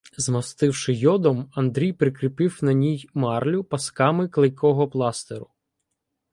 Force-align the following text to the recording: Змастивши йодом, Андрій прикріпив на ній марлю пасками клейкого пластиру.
Змастивши 0.17 0.93
йодом, 0.93 1.49
Андрій 1.55 1.93
прикріпив 1.93 2.59
на 2.61 2.73
ній 2.73 3.09
марлю 3.13 3.63
пасками 3.63 4.27
клейкого 4.27 4.87
пластиру. 4.89 5.49